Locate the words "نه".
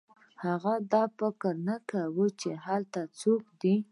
1.67-1.75